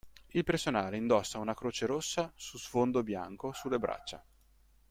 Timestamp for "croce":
1.53-1.85